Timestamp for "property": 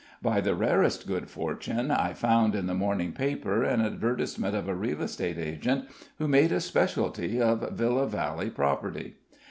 8.49-9.17